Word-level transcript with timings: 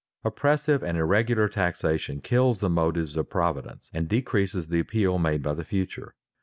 Oppressive 0.23 0.81
and 0.81 0.97
irregular 0.97 1.47
taxation 1.47 2.21
kills 2.21 2.59
the 2.59 2.71
motives 2.71 3.15
of 3.15 3.29
providence, 3.29 3.91
and 3.93 4.09
decreases 4.09 4.65
the 4.67 4.79
appeal 4.79 5.19
made 5.19 5.43
by 5.43 5.53
the 5.53 5.63
future. 5.63 6.15